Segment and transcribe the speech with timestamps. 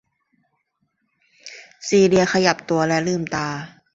[1.87, 3.47] ซีเลียขยับตัวและลืมตา